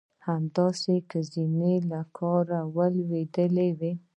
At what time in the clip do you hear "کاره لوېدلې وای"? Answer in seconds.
2.17-3.93